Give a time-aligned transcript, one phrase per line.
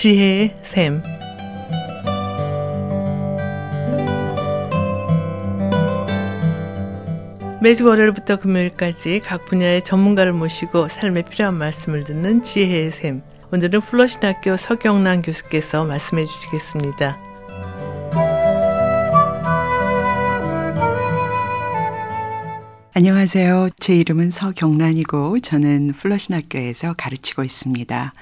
[0.00, 1.02] 지혜의 샘.
[7.60, 13.20] 매주 월요일부터 금요일까지 각 분야의 전문가를 모시고 삶에 필요한 말씀을 듣는 지혜의 샘.
[13.52, 17.29] 오늘은 플러신학교 서경란 교수께서 말씀해 주시겠습니다.
[22.92, 23.68] 안녕하세요.
[23.78, 28.12] 제 이름은 서경란이고 저는 플러신 학교에서 가르치고 있습니다.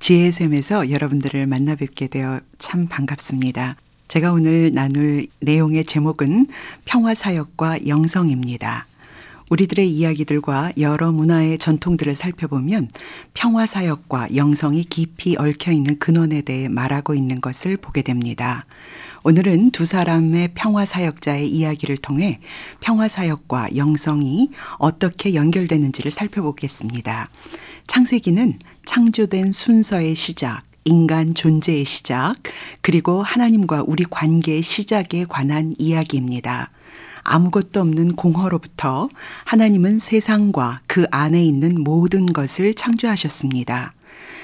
[0.00, 3.76] 지혜의 샘에서 여러분들을 만나 뵙게 되어 참 반갑습니다.
[4.08, 6.48] 제가 오늘 나눌 내용의 제목은
[6.86, 8.88] 평화사역과 영성입니다.
[9.48, 12.88] 우리들의 이야기들과 여러 문화의 전통들을 살펴보면
[13.34, 18.66] 평화사역과 영성이 깊이 얽혀 있는 근원에 대해 말하고 있는 것을 보게 됩니다.
[19.28, 22.38] 오늘은 두 사람의 평화사역자의 이야기를 통해
[22.78, 27.28] 평화사역과 영성이 어떻게 연결되는지를 살펴보겠습니다.
[27.88, 32.36] 창세기는 창조된 순서의 시작, 인간 존재의 시작,
[32.82, 36.70] 그리고 하나님과 우리 관계의 시작에 관한 이야기입니다.
[37.24, 39.08] 아무것도 없는 공허로부터
[39.42, 43.92] 하나님은 세상과 그 안에 있는 모든 것을 창조하셨습니다.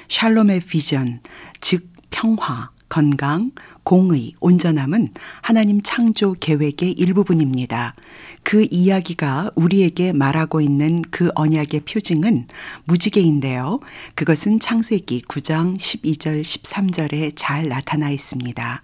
[0.09, 1.21] 샬롬의 비전,
[1.61, 3.53] 즉 평화, 건강,
[3.85, 7.95] 공의, 온전함은 하나님 창조 계획의 일부분입니다.
[8.43, 12.49] 그 이야기가 우리에게 말하고 있는 그 언약의 표징은
[12.85, 13.81] 무지개인데요.
[14.15, 18.83] 그것은 창세기 9장 12절 13절에 잘 나타나 있습니다.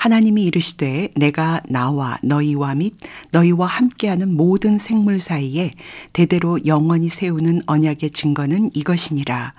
[0.00, 2.94] 하나님이 이르시되 내가 나와 너희와 및
[3.32, 5.72] 너희와 함께하는 모든 생물 사이에
[6.14, 9.52] 대대로 영원히 세우는 언약의 증거는 이것이니라.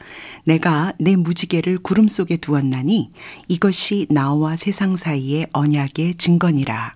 [0.45, 3.12] 내가 내 무지개를 구름 속에 두었나니
[3.50, 6.95] 이것이 나와 세상 사이의 언약의 증거니라.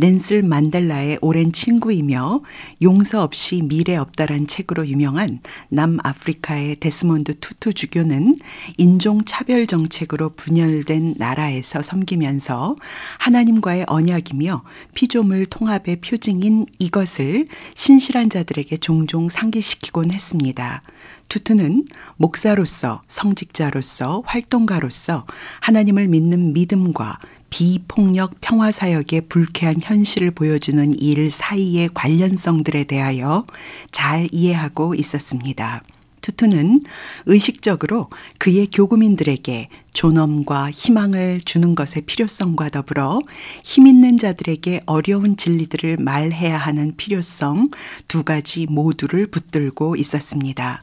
[0.00, 2.42] 낸슬 만델라의 오랜 친구이며
[2.82, 5.40] 용서 없이 미래 없다란 책으로 유명한
[5.70, 8.36] 남아프리카의 데스몬드 투투 주교는
[8.76, 12.76] 인종 차별 정책으로 분열된 나라에서 섬기면서
[13.18, 14.62] 하나님과의 언약이며
[14.94, 20.82] 피조물 통합의 표징인 이것을 신실한 자들에게 종종 상기시키곤 했습니다.
[21.28, 21.86] 투투는
[22.16, 25.26] 목사로서 성직자로서 활동가로서
[25.60, 27.18] 하나님을 믿는 믿음과
[27.50, 33.46] 비폭력 평화사역의 불쾌한 현실을 보여주는 일 사이의 관련성들에 대하여
[33.90, 35.82] 잘 이해하고 있었습니다.
[36.20, 36.82] 투투는
[37.26, 43.20] 의식적으로 그의 교구민들에게 존엄과 희망을 주는 것의 필요성과 더불어
[43.64, 47.70] 힘 있는 자들에게 어려운 진리들을 말해야 하는 필요성
[48.08, 50.82] 두 가지 모두를 붙들고 있었습니다.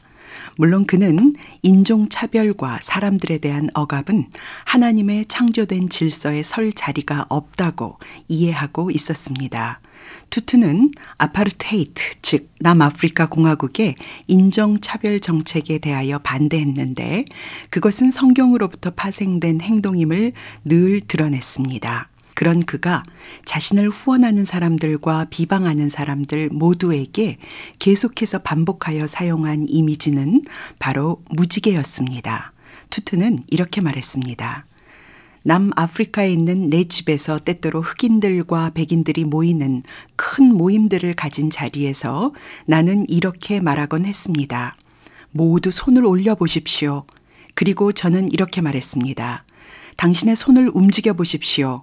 [0.56, 4.30] 물론 그는 인종차별과 사람들에 대한 억압은
[4.64, 7.98] 하나님의 창조된 질서에 설 자리가 없다고
[8.28, 9.80] 이해하고 있었습니다.
[10.30, 13.96] 투투는 아파르테이트, 즉 남아프리카 공화국의
[14.26, 17.24] 인종차별 정책에 대하여 반대했는데
[17.70, 20.32] 그것은 성경으로부터 파생된 행동임을
[20.64, 22.08] 늘 드러냈습니다.
[22.36, 23.02] 그런 그가
[23.46, 27.38] 자신을 후원하는 사람들과 비방하는 사람들 모두에게
[27.78, 30.42] 계속해서 반복하여 사용한 이미지는
[30.78, 32.52] 바로 무지개였습니다.
[32.90, 34.66] 투트는 이렇게 말했습니다.
[35.44, 39.82] 남아프리카에 있는 내 집에서 때때로 흑인들과 백인들이 모이는
[40.16, 42.34] 큰 모임들을 가진 자리에서
[42.66, 44.76] 나는 이렇게 말하곤 했습니다.
[45.30, 47.06] 모두 손을 올려 보십시오.
[47.54, 49.44] 그리고 저는 이렇게 말했습니다.
[49.96, 51.82] 당신의 손을 움직여 보십시오.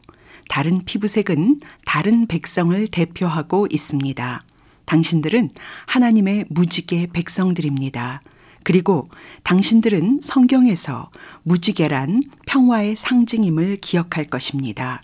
[0.50, 4.42] 다른 피부색은 다른 백성을 대표하고 있습니다.
[4.86, 5.50] 당신들은
[5.86, 8.22] 하나님의 무지개 백성들입니다.
[8.64, 9.10] 그리고
[9.44, 11.12] 당신들은 성경에서
[11.44, 15.02] 무지개란 평화의 상징임을 기억할 것입니다.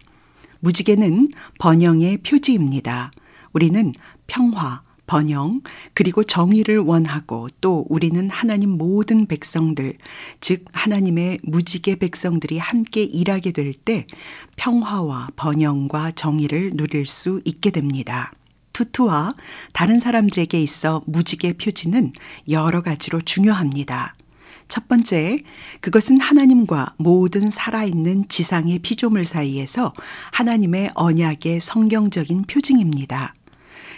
[0.61, 1.29] 무지개는
[1.59, 3.11] 번영의 표지입니다.
[3.53, 3.93] 우리는
[4.27, 5.61] 평화, 번영,
[5.95, 9.95] 그리고 정의를 원하고 또 우리는 하나님 모든 백성들,
[10.39, 14.05] 즉 하나님의 무지개 백성들이 함께 일하게 될 때
[14.55, 18.31] 평화와 번영과 정의를 누릴 수 있게 됩니다.
[18.73, 19.33] 투투와
[19.73, 22.13] 다른 사람들에게 있어 무지개 표지는
[22.49, 24.15] 여러 가지로 중요합니다.
[24.67, 25.39] 첫 번째,
[25.81, 29.93] 그것은 하나님과 모든 살아있는 지상의 피조물 사이에서
[30.33, 33.33] 하나님의 언약의 성경적인 표징입니다.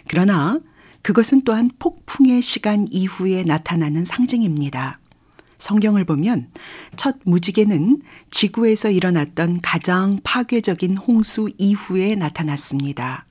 [0.08, 0.60] 그러나
[1.02, 5.00] 그것은 또한 폭풍의 시간 이후에 나타나는 상징입니다.
[5.58, 6.50] 성경을 보면
[6.96, 8.02] 첫 무지개는
[8.32, 13.26] 지구에서 일어났던 가장 파괴적인 홍수 이후에 나타났습니다.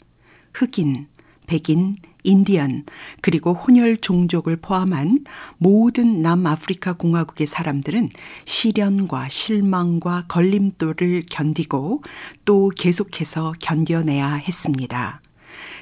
[0.55, 1.09] 흑인,
[1.47, 2.85] 백인, 인디언,
[3.21, 5.25] 그리고 혼혈 종족을 포함한
[5.59, 8.09] 모든 남아프리카 공화국의 사람들은
[8.45, 12.03] 시련과 실망과 걸림돌을 견디고
[12.45, 15.21] 또 계속해서 견뎌내야 했습니다.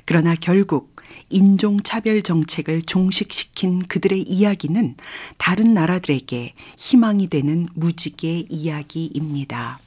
[0.07, 0.97] 그러나 결국
[1.31, 4.97] 인종차별 정책을 종식시킨 그들의 이야기는
[5.37, 9.81] 다른 나라들에게 희망이 되는 무지개 이야기입니다.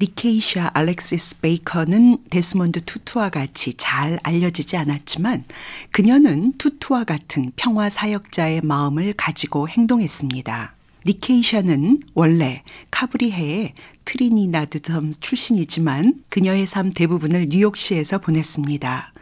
[0.00, 5.44] 니케이샤 알렉시스 베이커는 데스몬드 투투와 같이 잘 알려지지 않았지만
[5.92, 10.74] 그녀는 투투와 같은 평화 사역자의 마음을 가지고 행동했습니다.
[11.06, 13.74] 니케이샤는 원래 카브리해의
[14.04, 19.13] 트리니다드 섬 출신이지만 그녀의 삶 대부분을 뉴욕시에서 보냈습니다.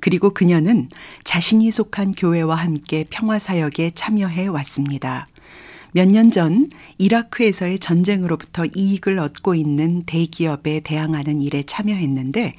[0.00, 0.88] 그리고 그녀는
[1.24, 5.28] 자신이 속한 교회와 함께 평화사역에 참여해 왔습니다.
[5.92, 6.68] 몇 년 전
[6.98, 12.54] 이라크에서의 전쟁으로부터 이익을 얻고 있는 대기업에 대항하는 일에 참여했는데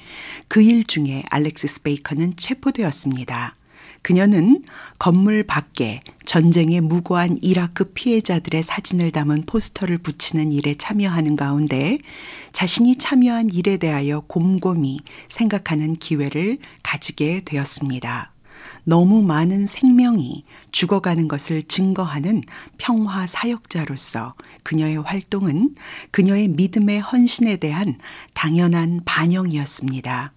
[0.47, 3.55] 그 일 중에 알렉시스 베이커는 체포되었습니다.
[4.01, 4.63] 그녀는
[4.97, 11.99] 건물 밖에 전쟁에 무고한 이라크 피해자들의 사진을 담은 포스터를 붙이는 일에 참여하는 가운데
[12.51, 18.33] 자신이 참여한 일에 대하여 곰곰이 생각하는 기회를 가지게 되었습니다.
[18.83, 22.43] 너무 많은 생명이 죽어가는 것을 증거하는
[22.77, 25.75] 평화 사역자로서 그녀의 활동은
[26.11, 27.97] 그녀의 믿음의 헌신에 대한
[28.33, 30.33] 당연한 반영이었습니다.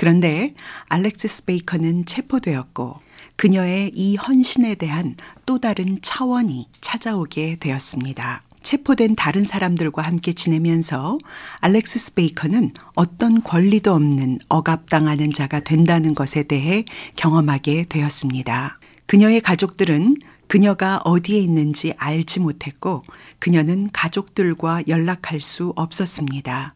[0.00, 0.54] 그런데
[0.88, 3.00] 알렉시스 베이커는 체포되었고
[3.36, 5.14] 그녀의 이 헌신에 대한
[5.44, 8.42] 또 다른 차원이 찾아오게 되었습니다.
[8.62, 11.18] 체포된 다른 사람들과 함께 지내면서
[11.56, 16.86] 알렉시스 베이커는 어떤 권리도 없는 억압당하는 자가 된다는 것에 대해
[17.16, 18.78] 경험하게 되었습니다.
[19.04, 23.02] 그녀의 가족들은 그녀가 어디에 있는지 알지 못했고
[23.38, 26.74] 그녀는 가족들과 연락할 수 없었습니다.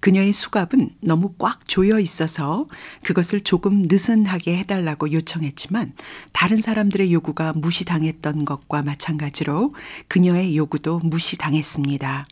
[0.00, 2.66] 그녀의 수갑은 너무 꽉 조여 있어서
[3.02, 5.92] 그것을 조금 느슨하게 해달라고 요청했지만
[6.32, 9.74] 다른 사람들의 요구가 무시당했던 것과 마찬가지로
[10.06, 12.26] 그녀의 요구도 무시당했습니다.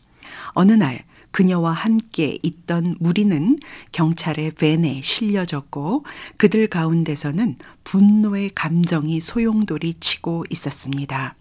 [0.53, 3.57] 어느 날 그녀와 함께 있던 무리는
[3.91, 6.05] 경찰의 벤에 실려졌고
[6.37, 11.35] 그들 가운데서는 분노의 감정이 소용돌이 치고 있었습니다.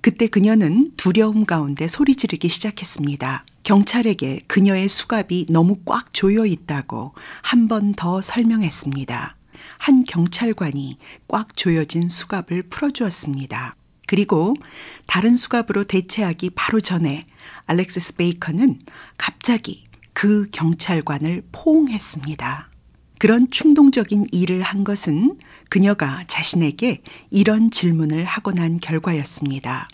[0.00, 3.44] 그때 그녀는 두려움 가운데 소리 지르기 시작했습니다.
[3.64, 9.36] 경찰에게 그녀의 수갑이 너무 꽉 조여 있다고 한 번 더 설명했습니다.
[9.78, 13.74] 한 경찰관이 꽉 조여진 수갑을 풀어주었습니다.
[14.06, 14.54] 그리고
[15.06, 17.26] 다른 수갑으로 대체하기 바로 전에
[17.66, 18.80] 알렉시스 베이커는
[19.16, 22.70] 갑자기 그 경찰관을 포옹했습니다.
[23.18, 25.38] 그런 충동적인 일을 한 것은
[25.70, 29.88] 그녀가 자신에게 이런 질문을 하고 난 결과였습니다.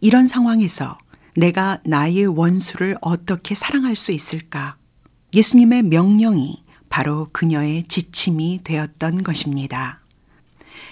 [0.00, 0.98] 이런 상황에서
[1.36, 4.76] 내가 나의 원수를 어떻게 사랑할 수 있을까?
[5.32, 10.00] 예수님의 명령이 바로 그녀의 지침이 되었던 것입니다.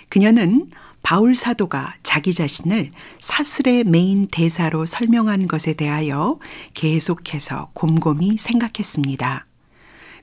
[0.08, 0.70] 그녀는
[1.02, 6.38] 바울 사도가 자기 자신을 사슬의 메인 대사로 설명한 것에 대하여
[6.74, 9.46] 계속해서 곰곰이 생각했습니다.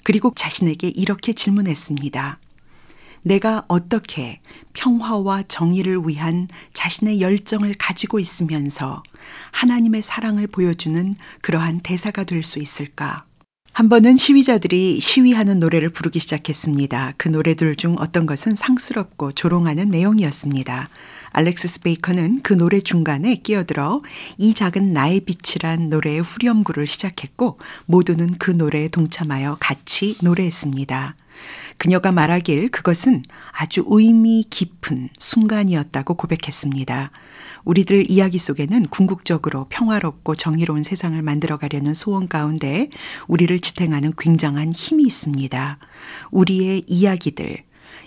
[0.04, 2.40] 그리고 자신에게 이렇게 질문했습니다.
[3.26, 4.40] 내가 어떻게
[4.74, 9.02] 평화와 정의를 위한 자신의 열정을 가지고 있으면서
[9.52, 13.26] 하나님의 사랑을 보여주는 그러한 대사가 될 수 있을까?
[13.74, 17.16] 한 번은 시위자들이 시위하는 노래를 부르기 시작했습니다.
[17.18, 20.88] 그 노래들 중 어떤 것은 상스럽고 조롱하는 내용이었습니다.
[21.32, 24.02] 알렉스 베이커는 그 노래 중간에 끼어들어
[24.38, 27.58] 이 작은 나의 빛이란 노래의 후렴구를 시작했고
[27.88, 31.16] 모두는 그 노래에 동참하여 같이 노래했습니다.
[31.78, 37.12] 그녀가 말하길 그것은 아주 의미 깊은 순간이었다고 고백했습니다.
[37.64, 42.90] 우리들 이야기 속에는 궁극적으로 평화롭고 정의로운 세상을 만들어가려는 소원 가운데
[43.28, 45.80] 우리를 지탱하는 굉장한 힘이 있습니다.
[46.32, 47.64] 우리의 이야기들,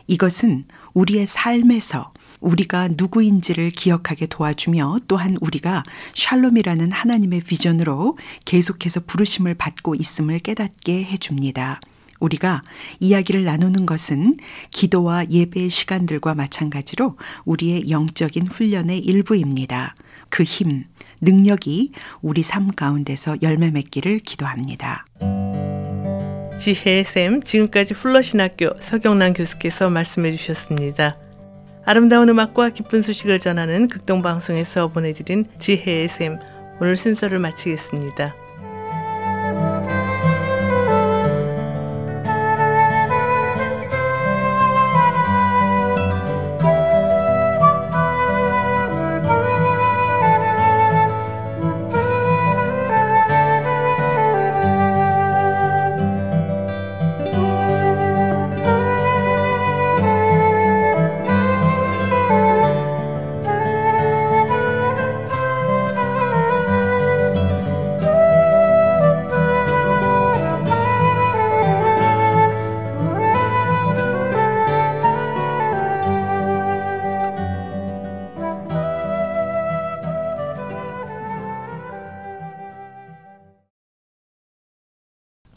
[0.06, 5.82] 이것은 우리의 삶에서 우리가 누구인지를 기억하게 도와주며 또한 우리가
[6.14, 11.80] 샬롬이라는 하나님의 비전으로 계속해서 부르심을 받고 있음을 깨닫게 해줍니다.
[12.20, 12.62] 우리가
[13.00, 14.36] 이야기를 나누는 것은
[14.70, 19.94] 기도와 예배의 시간들과 마찬가지로 우리의 영적인 훈련의 일부입니다.
[20.28, 20.84] 그 힘,
[21.20, 25.06] 능력이 우리 삶 가운데서 열매 맺기를 기도합니다.
[26.58, 31.16] 지혜의 쌤, 지금까지 플러신학교 서경란 교수께서 말씀해 주셨습니다.
[31.84, 36.38] 아름다운 음악과 기쁜 소식을 전하는 극동방송에서 보내드린 지혜의 쌤,
[36.80, 38.47] 오늘 순서를 마치겠습니다.